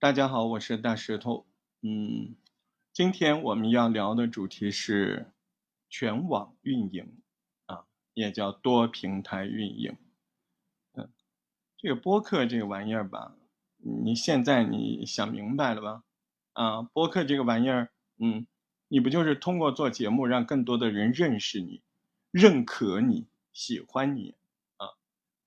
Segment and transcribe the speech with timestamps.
[0.00, 1.44] 大家好，我是大石头。
[1.82, 2.34] 嗯，
[2.90, 5.34] 今天我们要聊的主题是
[5.90, 7.20] 全网运营
[7.66, 7.84] 啊，
[8.14, 9.94] 也叫多平台运营。
[10.94, 11.12] 嗯，
[11.76, 13.36] 这个播客这个玩意儿吧，
[13.76, 16.04] 你现在你想明白了吧？
[16.54, 18.46] 啊，播客这个玩意儿，嗯，
[18.88, 21.82] 你不就是通过做节目让更多的人认识你、
[22.30, 24.34] 认可你、喜欢你？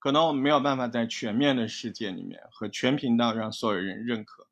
[0.03, 4.49] 可能我们没有办法在全面的世界里面和全频道让所有人认可，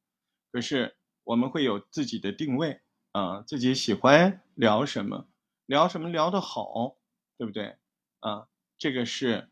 [0.50, 2.80] 可是我们会有自己的定位
[3.12, 5.28] 啊，自己喜欢聊什么，
[5.66, 6.96] 聊什么聊得好，
[7.38, 7.76] 对不对？
[8.22, 9.50] 啊，这个是，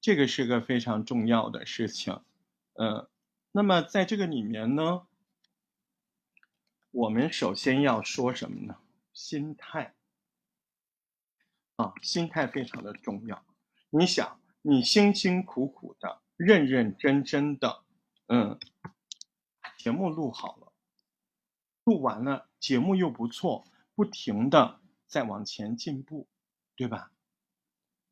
[0.00, 2.18] 这个是个非常重要的事情，
[2.78, 3.06] 嗯，
[3.52, 5.06] 那么在这个里面呢，
[6.92, 8.78] 我们首先要说什么呢？
[9.12, 9.92] 心态，
[11.76, 13.44] 啊，心态非常的重要，
[13.90, 14.39] 你想。
[14.62, 17.82] 你辛辛苦苦的、认认真真的，
[18.26, 18.58] 嗯，
[19.78, 20.72] 节目录好了，
[21.84, 26.28] 录完了，节目又不错，不停的在往前进步，
[26.76, 27.10] 对吧？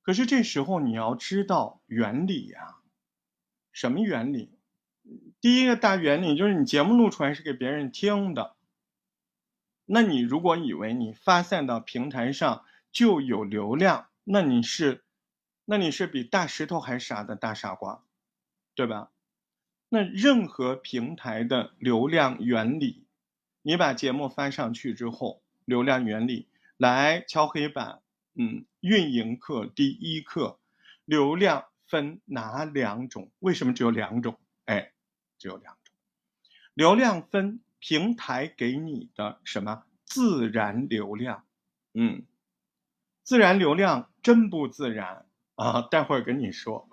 [0.01, 2.79] 可是这时候你要知道原理呀，
[3.71, 4.59] 什么原理？
[5.43, 8.57] 第一个大原理就是你节目录出来是给别人听的，
[9.85, 15.05] 那你如果以为你发散到平台上就有流量，那你是。
[15.71, 18.03] 那你是比大石头还傻的大傻瓜，
[18.75, 19.11] 对吧？
[19.91, 23.05] 那任何平台的流量原理，
[23.61, 28.01] 你把节目发上去之后，流量原理来敲黑板。
[28.35, 30.59] 嗯，运营课第一课，
[31.05, 33.31] 流量分哪两种？
[33.39, 34.39] 为什么只有两种？
[34.65, 34.93] 哎，
[35.39, 35.95] 只有两种。
[36.73, 41.45] 流量分平台给你的什么自然流量？
[41.93, 42.25] 嗯，
[43.23, 45.27] 自然流量真不自然。
[45.59, 46.89] 啊，待会儿跟你说，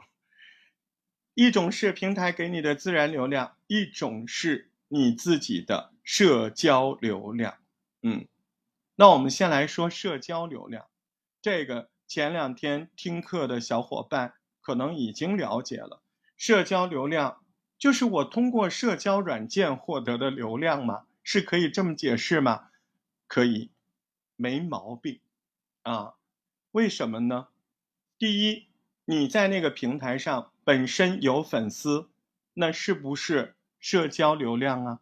[1.36, 7.58] 一种是平台给你的自然流量，一种是你自己的社交流量。
[8.02, 8.28] 嗯，
[8.96, 10.88] 那我们先来说社交流量，
[11.44, 16.02] 这个前两天听课的小伙伴可能已经了解了。
[16.36, 17.44] 社交流量
[17.78, 21.06] 就是我通过社交软件获得的流量吗？
[21.22, 22.70] 是可以这么解释吗？
[23.28, 23.70] 可以，
[24.36, 25.20] 没毛病。
[25.84, 26.16] 啊，
[26.72, 27.50] 为什么呢？
[28.18, 28.68] 第一，
[29.04, 32.10] 你在那个平台上本身有粉丝，
[32.54, 35.00] 那是不是社交流量啊？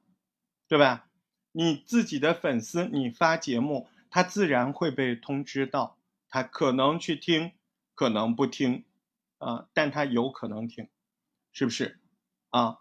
[0.68, 1.07] 对吧？
[1.51, 7.51] 你自己的粉丝，你发节目，他自然会被通知到，他可能去听，
[7.94, 8.84] 可能不听，
[9.38, 10.88] 啊，但他有可能听，
[11.51, 12.00] 是不是？
[12.50, 12.80] 啊，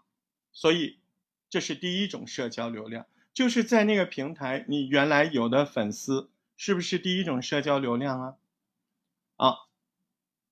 [0.51, 0.97] 所以
[1.47, 8.27] 这是第一种社交流量，就是在那个平台你原来有的粉丝，是不是第一种社交流量啊？
[8.29, 8.35] 啊。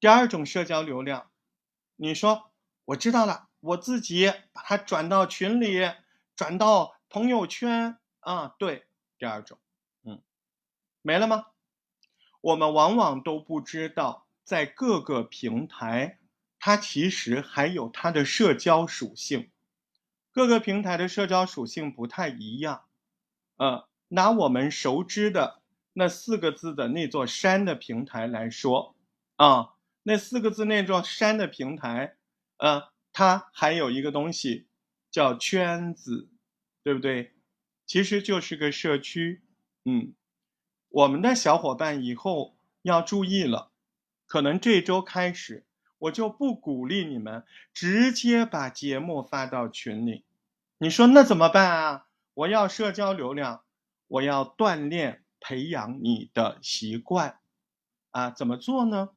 [0.02, 1.30] 第二种社交流量，
[1.96, 2.50] 你说
[2.86, 5.92] 我知道了，我自己把它转到群里，
[6.36, 8.88] 转到朋友圈啊，对，
[9.20, 9.60] 第二种，
[10.04, 10.20] 嗯，
[11.04, 11.46] 没了吗？
[12.42, 16.18] 我们往往都不知道，在各个平台，
[16.58, 19.52] 它其实还有它的社交属性，
[20.32, 22.86] 各个平台的社交属性不太一样。
[23.58, 25.62] 呃，拿我们熟知的
[25.94, 28.96] 那四个字的那座山的平台来说，
[29.36, 29.76] 啊。
[30.04, 32.16] 那四个字那座山的平台，
[32.58, 34.68] 呃，它还有一个东西
[35.12, 36.30] 叫圈子，
[36.84, 37.34] 对不对？
[37.86, 39.44] 其实就是个社区。
[39.84, 40.14] 嗯，
[40.90, 43.72] 我们的小伙伴以后要注意了，
[44.26, 45.66] 可能这周开始
[46.00, 50.24] 我就不鼓励你们直接把节目发到群里。
[50.80, 52.08] 你说那怎么办啊？
[52.34, 53.64] 我要社交流量，
[54.08, 57.40] 我要锻炼培养你的习惯
[58.12, 58.32] 啊？
[58.32, 59.10] 怎么做呢？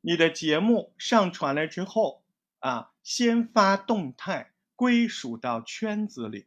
[0.00, 2.22] 你的节目上传了之后
[2.60, 6.46] 啊，先发动态归属到圈子里，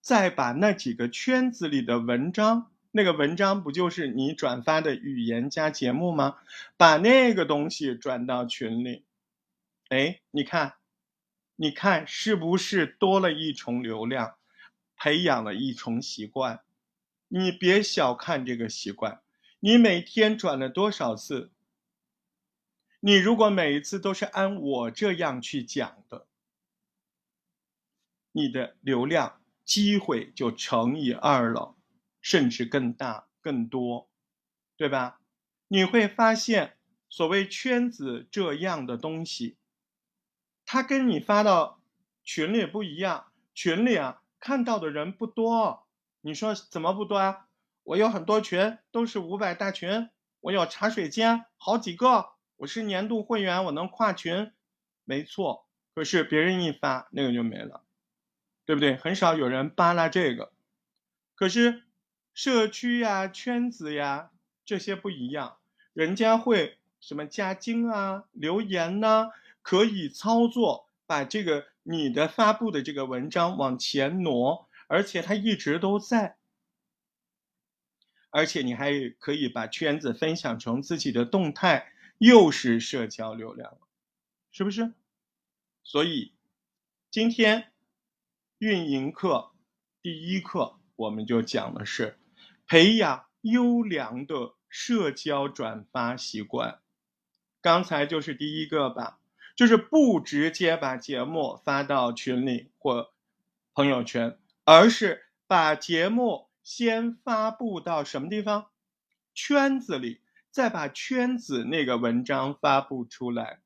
[0.00, 6.38] 再把那几个圈子里的文章，那个文章不就是你转发的语言加节目吗？
[6.76, 9.04] 把那个东西转到群里，
[9.90, 10.74] 哎，你看，
[11.56, 14.36] 你看是不是多了一重流量，
[14.96, 16.60] 培养了一重习惯？
[17.28, 19.20] 你别小看这个习惯，
[19.60, 21.50] 你每天转了多少次？
[23.00, 26.26] 你如果每一次都是按我这样去讲的，
[28.32, 31.76] 你的流量机会就乘以二了，
[32.20, 34.08] 甚至更大、更多，
[34.76, 35.20] 对吧？
[35.68, 36.76] 你会发现，
[37.08, 39.56] 所谓圈子这样的东西，
[40.64, 41.80] 它跟你发到
[42.24, 43.32] 群里不一样。
[43.54, 45.86] 群里啊，看到的人不多。
[46.20, 47.48] 你说怎么不多啊？
[47.82, 50.10] 我有很多群，都是五百大群，
[50.40, 52.30] 我有茶水间好几个。
[52.58, 54.50] 我是年度会员，我能跨群，
[55.04, 55.66] 没错。
[55.94, 57.82] 可是别人一发，那个就没了，
[58.66, 58.96] 对不对？
[58.96, 60.52] 很少有人扒拉这个。
[61.36, 61.84] 可是
[62.34, 64.30] 社区呀、圈子呀
[64.64, 65.58] 这些不一样，
[65.92, 69.28] 人家会什么加精啊、留言呐，
[69.62, 76.36] 可以操作，把这个你的发布的这个文章往前挪，而且它一直都在。
[78.30, 83.78] 而且你还可以把圈子分享成自己的动态，又是社交流量，
[84.50, 84.92] 是不是？
[85.82, 86.32] 所以
[87.10, 87.72] 今天
[88.58, 89.52] 运营课
[90.02, 92.18] 第一课我们就讲的是
[92.66, 96.80] 培养优良的社交转发习惯。
[97.60, 99.18] 刚才就是第一个吧，
[99.56, 103.12] 就是不直接把节目发到群里或
[103.72, 106.46] 朋友圈，而是把节目。
[106.64, 108.66] 先发布到什么地方？
[109.32, 110.20] 圈子里，
[110.58, 113.60] 再把圈子那个文章发布出来。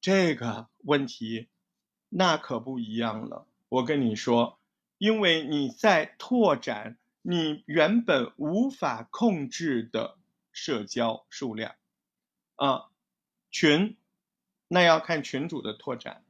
[0.00, 1.48] 这个问题，
[2.08, 3.46] 那可不一样了。
[3.68, 4.58] 我跟你说，
[4.98, 10.18] 因为你在拓展你原本无法控制的
[10.50, 11.76] 社交数量，
[12.56, 12.86] 啊，
[13.52, 13.96] 群，
[14.66, 16.24] 那要看群主的拓展，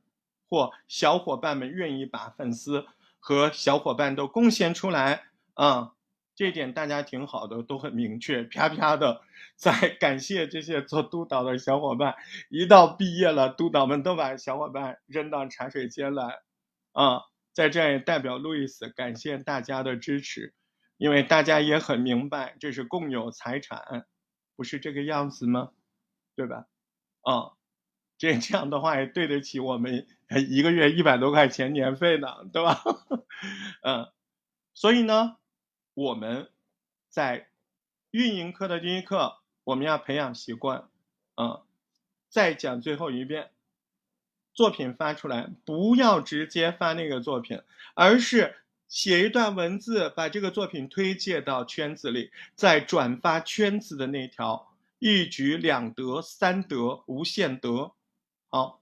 [0.51, 2.87] 或小伙伴们愿意把粉丝
[3.19, 5.31] 和小伙伴都贡献出来。
[5.55, 5.95] 啊，
[6.39, 9.23] 这点大家挺好的，都很明确，啪啪的
[9.57, 12.15] 在感谢这些做督导的小伙伴。
[12.49, 16.39] 一到毕业了，督导们都把小伙伴扔到茶水间来。
[16.93, 20.55] 啊，在这也代表路易斯感谢大家的支持，
[20.97, 24.07] 因为大家也很明白这是共有财产，
[24.55, 25.71] 不是这个样子吗？
[26.37, 26.67] 对吧？
[27.23, 27.51] 啊，
[28.17, 30.07] 这这样的话也对得起我们
[30.49, 32.81] 一个月一百多块钱年费呢，对吧？
[33.83, 34.07] 嗯，
[34.73, 35.38] 所以呢。
[35.99, 36.49] 我们
[37.09, 37.49] 在
[38.13, 40.89] 运营课的第一课，我们要培养习惯，
[41.35, 41.61] 嗯，
[42.29, 43.51] 再讲最后一遍，
[44.55, 47.61] 作品发出来，不要直接发那个作品，
[47.95, 57.93] 而是写一段文字，把这个作品推荐到圈子里，再转发圈子的那条，一举两得，三得，无限得。
[58.51, 58.81] 好，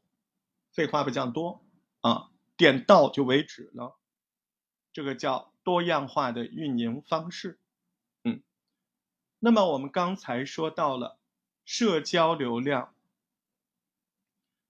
[0.70, 1.64] 废话不讲多
[2.02, 2.28] 啊，
[2.58, 3.96] 点到就为止了，
[4.92, 5.50] 这个叫。
[5.66, 7.58] 多样化的运营方式，
[8.22, 8.40] 嗯，
[9.40, 11.18] 那么我们刚才说到了
[11.64, 12.94] 社交流量，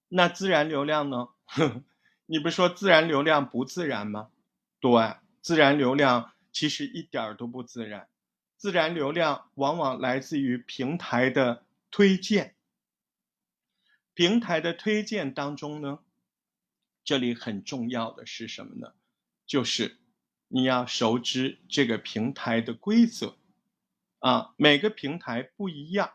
[0.09, 1.29] 那自然流量呢？
[2.25, 4.31] 你不是说自然流量不自然吗？
[4.81, 8.09] 对，自然流量其实一点儿都不自然，
[8.57, 12.55] 自然流量往往来自于平台的推荐，
[14.15, 15.99] 平台的推荐当中呢，
[17.05, 18.95] 这里很重要的是什么呢？
[19.45, 19.99] 就是。
[20.49, 23.37] 你要熟知这个平台的规则，
[24.21, 26.13] 啊，每个平台不一样，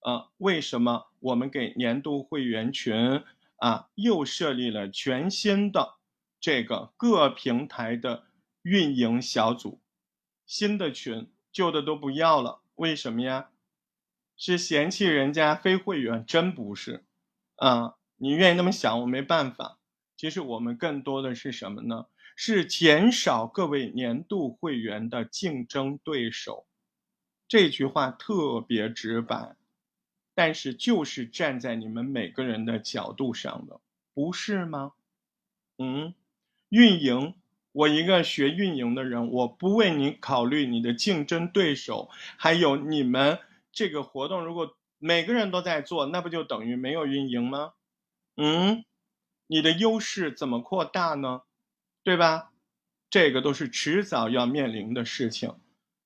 [0.00, 3.22] 啊，为什么我们给年度会员群
[3.56, 5.94] 啊又设立了全新的
[6.40, 8.24] 这个各平台的
[8.62, 9.80] 运营小组？
[10.46, 13.50] 新的群，旧的都不要了，为什么呀？
[14.36, 16.26] 是嫌弃人家非会员？
[16.26, 17.04] 真不是，
[17.54, 19.78] 啊，你愿意那么想，我没办法。
[20.16, 22.06] 其实我们更多的是什么呢？
[22.36, 26.66] 是减少各位年度会员的竞争对手，
[27.46, 29.56] 这句话特别直白，
[30.34, 33.80] 但是就是站在你们每个人的角度上的，
[34.14, 34.92] 不是吗？
[35.78, 36.14] 嗯，
[36.68, 37.34] 运营，
[37.72, 43.38] 我一个学运营的人，我不为你考虑你的竞争对手，还有你们
[43.72, 47.74] 这个活动，如果每个人都在做，那不就等于没有运营吗？
[48.36, 48.84] 嗯，
[49.46, 51.42] 你的优势怎么扩大呢？
[52.04, 52.52] 对吧？
[53.10, 55.54] 这个都是迟早要面临的事情。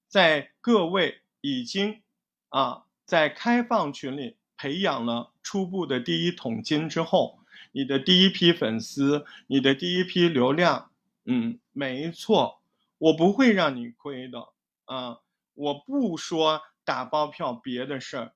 [0.06, 2.02] 在各位已经
[2.50, 7.40] 啊在开放群里培养了初步的第一桶金之后，
[7.72, 10.90] 你的第一批粉丝，你的第一批流量，
[11.24, 12.60] 嗯，没错，
[12.98, 14.50] 我不会让你亏的
[14.84, 15.18] 啊！
[15.54, 18.32] 我不说打包票别的事儿，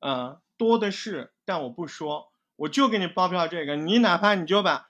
[0.00, 4.88] 啊，多的是，但我不说，我就给你包票这个，你哪怕你就把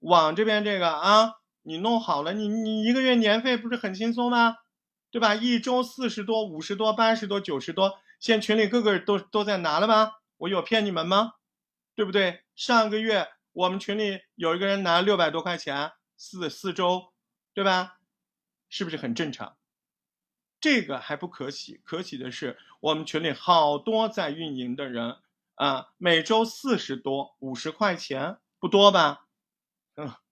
[0.00, 1.34] 网这边这个啊。
[1.62, 4.56] 你弄好了，你你一个月年费不是很轻松吗？
[5.10, 5.34] 对吧？
[5.34, 10.20] 一周四十多、五十多、八十多、九十多，现在群里个个都都在拿了吧？
[10.38, 11.34] 我有骗你们吗？
[11.94, 12.44] 对不对？
[12.56, 17.12] 上个月我们群里有一个人拿六百多块钱，四四周，
[17.52, 17.98] 对吧？
[18.68, 19.56] 是不是很正常？
[20.60, 25.18] 这个还不可喜，可喜的是我们群里好多在运营的人
[25.56, 29.26] 啊，每周四十多、五十块钱，不多吧？
[29.96, 30.12] 嗯。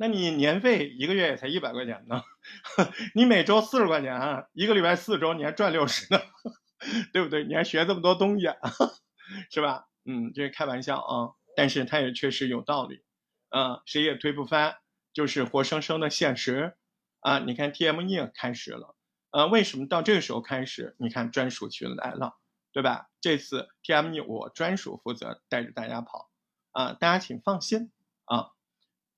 [0.00, 2.22] 那你年费一个月也才一百块钱呢，
[3.14, 6.20] 你每周四十块钱啊，一个礼拜四周你还赚六十呢，
[7.12, 7.44] 对不对？
[7.44, 8.58] 你还学这么多东西，啊
[9.50, 9.86] 是吧？
[10.06, 13.02] 嗯，这是开玩笑啊，但是它也确实有道理，
[13.50, 14.76] 啊，谁也推不翻。
[15.14, 16.76] 就是活生生的现实
[17.20, 17.40] 啊。
[17.40, 18.94] 你看 TME 开始了，
[19.32, 20.94] 呃，为什么到这个时候开始？
[21.00, 22.36] 你看专属群来了，
[22.72, 23.08] 对吧？
[23.20, 26.30] 这次 TME 我专属负责带着大家跑
[26.70, 27.90] 啊，大家请放心
[28.26, 28.50] 啊。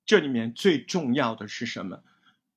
[0.05, 2.03] 这里面最重要的是什么？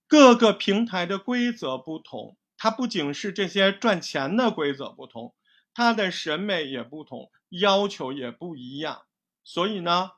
[0.06, 5.34] 各个平台的规则不同，它不仅是这些赚钱的规则不同，
[5.72, 9.06] 它的审美也不同，要求也不一样。
[9.42, 10.12] 所以呢，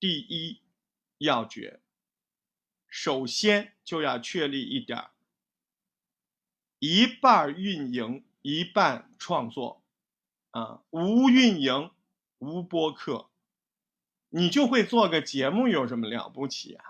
[0.00, 0.62] 第一
[1.18, 1.80] 要诀，
[2.88, 5.08] 首先就要确立一点
[6.78, 9.82] 一半运营，一半创作，
[10.52, 11.90] 啊，无运营，
[12.38, 13.27] 无播客，
[14.30, 16.84] 你就会做个节目，有什么了不起啊？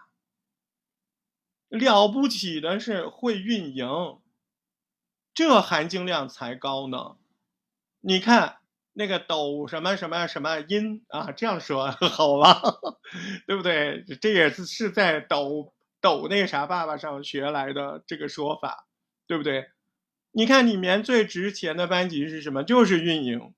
[1.68, 4.18] 了不起的是会运营，
[5.34, 7.16] 这含金量才高呢。
[8.00, 8.58] 你看
[8.92, 12.62] 那个抖什么什么什么音啊，这样说 好吧，
[13.46, 14.04] 对不对？
[14.20, 18.86] 这也是是在抖抖那啥爸爸上学来的这个说法，
[19.26, 19.70] 对不对？
[20.32, 22.64] 你看里面最值钱的班级是什么？
[22.64, 23.52] 就是运营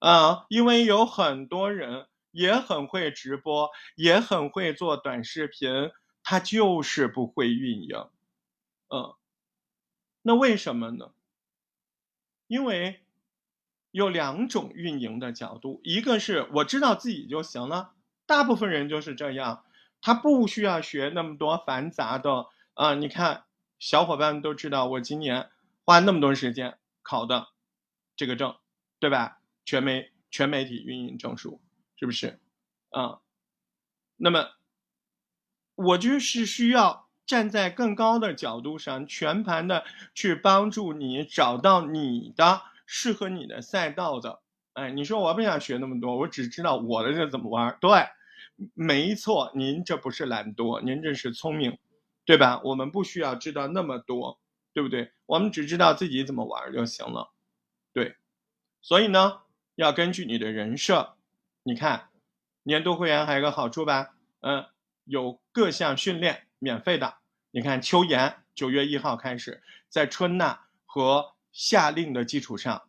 [0.00, 5.90] 啊，因为有很多人也很会直播，也很会做短视频。
[6.26, 8.08] 他就是不会运营，
[8.88, 9.14] 嗯，
[10.22, 11.12] 那为什么呢？
[12.46, 13.04] 因为
[13.90, 17.92] 有两种运营的角度，一个是我知道自己就行了，
[18.24, 19.66] 大部分人就是这样，
[20.00, 22.94] 他不需要学那么多繁杂的啊。
[22.94, 23.44] 你看，
[23.78, 25.50] 小伙伴们都知道，我今年
[25.84, 27.48] 花那么多时间考的
[28.16, 28.56] 这个证，
[28.98, 29.40] 对吧？
[29.66, 31.60] 全媒全媒体运营证书，
[31.96, 32.38] 是不是？
[32.90, 33.20] 啊，
[34.16, 34.50] 那么。
[35.76, 39.84] 我就是需要站在更高的角度上，全盘的
[40.14, 44.40] 去帮助你找到你的适合你的赛道的。
[44.74, 47.76] 哎，你说我不想学那么多，我只知道我的这怎么玩。
[47.80, 48.06] 对，
[48.74, 51.76] 没错，您这不是懒惰，您这是聪明，
[52.24, 52.60] 对吧？
[52.62, 54.38] 我们不需要知道那么多，
[54.72, 55.10] 对不对？
[55.26, 57.32] 我们只知道自己怎么玩就行了。
[57.92, 58.14] 对，
[58.80, 59.40] 所以呢，
[59.74, 61.13] 要根据你的人设。
[61.64, 62.10] 你看，
[62.62, 64.14] 年度会员还有个好处吧？
[64.40, 64.64] 嗯。
[65.06, 67.18] 有各项训练免费的，
[67.50, 72.88] 你看秋研九月一号开始，在春娜和夏令的基础上，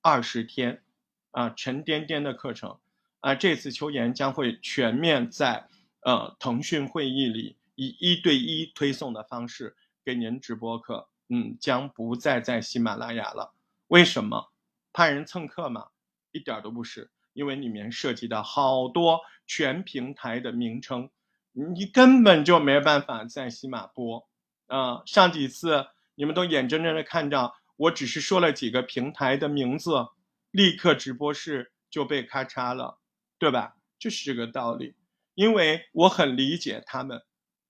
[0.00, 0.84] 二十天，
[1.32, 2.78] 啊沉甸甸的课程，
[3.18, 5.66] 啊这次秋研将会全面在
[6.02, 13.52] 呃腾讯会议里以一对一推送的方式给您直播课，嗯将不再在喜马拉雅了。
[13.88, 14.52] 为什么？
[14.92, 15.88] 怕人蹭课吗？
[16.30, 21.10] 一点都不是，因为里面涉及到好多全平台的名称。
[21.52, 24.28] 你根本就没办法在西马播，
[24.66, 30.06] 啊，上几次你们都眼睁睁的看着，我只是说了几个平台的名字，
[30.52, 33.00] 立刻直播室就被咔嚓了，
[33.38, 33.76] 对吧？
[33.98, 34.94] 就是这个道理。
[35.34, 37.22] 因为我很理解他们，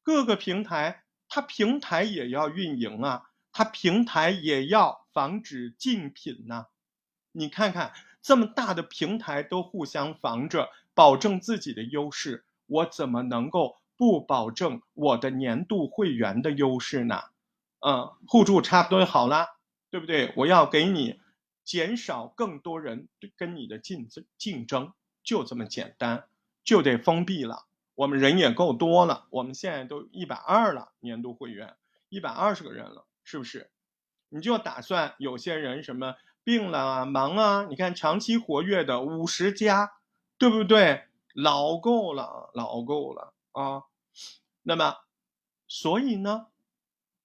[0.03, 6.67] 各个平台，它平台也要运营啊，它平台也要防止竞品呐。
[7.33, 7.93] 你看看
[8.29, 12.45] 这么大的平台都互相防着，保证自己的优势。
[12.67, 17.23] 我怎么能够不保证我的年度会员的优势呢？
[17.81, 19.57] 嗯，互助差不多好了，
[19.89, 20.35] 对不对？
[20.37, 21.19] 我要给你
[21.65, 24.07] 减少更多人跟你的竞
[24.37, 24.93] 竞争，
[25.25, 26.29] 就这么简单，
[26.63, 27.65] 就得封闭了。
[27.95, 31.77] 我们人也够多了，我们现在都一百二了，年度会员
[32.11, 33.71] 一百二十个人了，是不是？
[34.29, 36.17] 你就打算有些人什么
[36.49, 37.67] 病了啊、忙啊？
[37.69, 39.99] 你看长期活跃的五十家，
[40.39, 41.05] 对不对？
[41.35, 43.83] 老够了，老够了啊！
[44.63, 44.97] 那么，
[45.67, 46.47] 所以呢，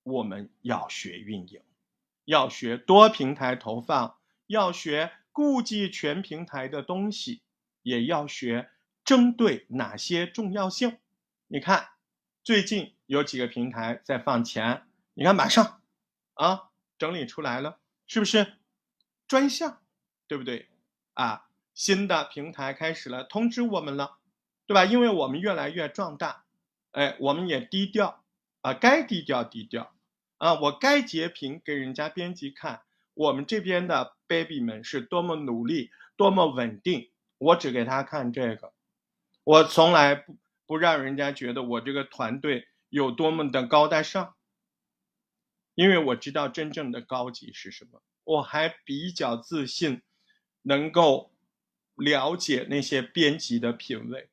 [0.04, 1.62] 我们要学运营，
[2.26, 7.44] 要学多平台投放，要学顾及全平台的东西，
[7.82, 8.72] 也要学
[9.06, 10.98] 针对哪些重要性。
[11.48, 11.92] 你看，
[12.44, 15.80] 最近有几个平台在放钱，你看马上
[16.34, 18.58] 啊，整理出来了，是不是
[19.34, 19.82] 专项？
[20.28, 20.68] 对不对
[21.16, 21.48] 啊？
[21.74, 24.20] 新的平台开始了，通知我们了，
[24.68, 24.86] 对吧？
[24.86, 26.46] 因为我们越来越壮大，
[26.92, 28.24] 哎，我们也低调
[28.62, 29.92] 啊，该低调低调
[30.38, 32.84] 啊，我该截屏给人家编辑看，
[33.16, 37.10] 我们这边的 baby 们是多么努力，多么稳定，
[37.40, 38.72] 我只给他看这个，
[39.44, 40.38] 我从来不
[40.68, 44.36] 不让人家觉得我这个团队有多么的高大上，
[45.74, 50.02] 因为我知道真正的高级是什么，我还比较自信，
[50.64, 51.32] 能够。
[51.96, 54.28] 了解那些编辑的品味，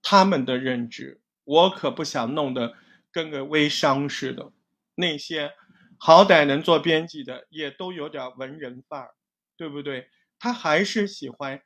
[0.00, 2.78] 他们的认知，我可不想弄得
[3.12, 4.52] 跟个微商似的。
[4.94, 5.52] 那些
[5.98, 9.10] 好歹能做编辑的，也都有点文人范儿，
[9.54, 10.08] 对不对？
[10.38, 11.62] 他还是喜欢，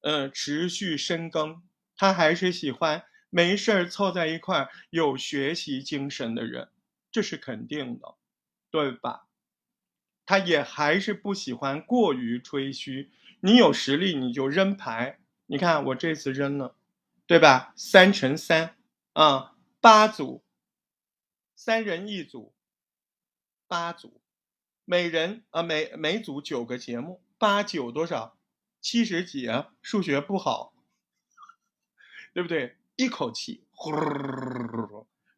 [0.00, 1.62] 呃，持续深耕，
[1.96, 6.68] 他还是喜欢没事儿凑在一块儿有学习精神的人，
[7.12, 8.16] 这是肯定的，
[8.72, 9.23] 对吧？
[10.26, 13.10] 他也还是不喜欢过于吹嘘。
[13.40, 16.76] 你有实力你就扔牌，你看我这次扔了，
[17.26, 17.72] 对吧？
[17.76, 18.76] 三乘三
[19.12, 20.42] 啊，八组，
[21.54, 22.54] 三人一组，
[23.66, 24.20] 八组，
[24.84, 28.38] 每人啊每每组九个节目，八九多少？
[28.80, 29.72] 七十几啊？
[29.82, 30.74] 数学不好，
[32.32, 32.76] 对不对？
[32.96, 33.90] 一口气，呼，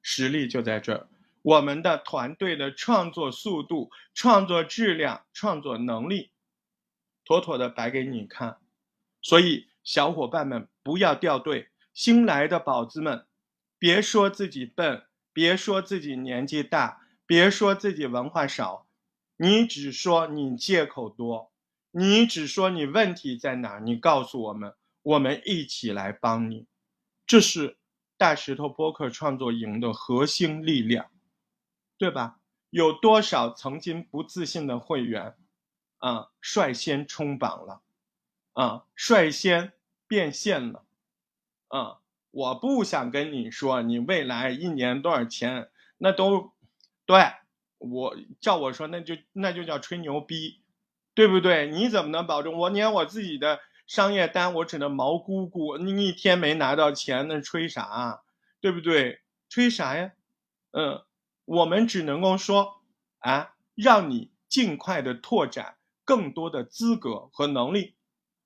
[0.02, 1.09] 实力就在这儿。
[1.46, 6.32] 我们的团队的创作速度、创作质量、创作能力，
[7.24, 8.58] 妥妥的摆给你看。
[9.22, 13.28] 所以，小伙伴们不要掉队，新来的宝子们，
[13.78, 18.88] 别说自己笨，别说自己年纪大，别说自己文化少，
[19.36, 21.52] 你只说你借口多，
[21.92, 26.66] 你只说你问题在哪，你告诉我们，我们一起来帮你。
[27.24, 27.78] 这是
[28.18, 31.08] 大石头播客创作营的核心力量。
[31.98, 32.38] 对吧？
[32.70, 35.34] 有多少曾经不自信的会员，
[35.98, 37.80] 啊，率先冲榜了，
[38.52, 39.72] 啊，率先
[40.06, 40.84] 变现了，
[41.68, 42.00] 啊，
[42.32, 46.52] 我不想跟你说你未来一年多少钱，那都，
[47.06, 47.32] 对
[47.78, 50.60] 我照我说那就那就叫吹牛逼，
[51.14, 51.70] 对不对？
[51.70, 58.22] 你怎么能保证我连我自己的商业单我只能毛估估，你一天没拿到钱，那吹啥？
[58.60, 59.20] 对不对？
[59.48, 60.10] 吹啥呀？
[60.72, 61.05] 嗯。
[61.46, 62.82] 我们只能够说，
[63.20, 67.94] 啊，让你尽快的拓展更多的资格和能力，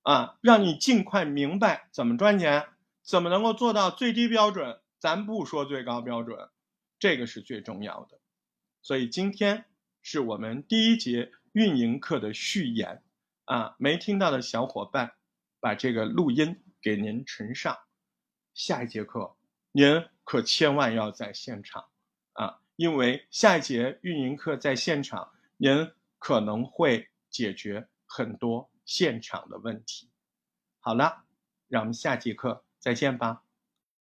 [0.03, 2.69] 啊，让你尽快明白怎么赚钱，
[3.03, 6.51] 怎么能够做到最低标准，咱不说最高标准，
[6.99, 8.21] 这个是最重要的。
[8.83, 9.65] 所以今天
[10.03, 13.03] 是我们第一节运营课的序言，
[13.47, 15.15] 啊，没听到的小伙伴，
[15.59, 17.79] 把这个录音给您呈上，
[18.53, 19.37] 下一节课
[19.73, 21.87] 您可千万要在现场，
[22.35, 22.61] 啊。
[22.81, 30.09] 因为下一节运营课在现场，您可能会解决很多现场的问题。
[30.79, 31.27] 好了，
[31.69, 33.43] 让我们下节课再见吧。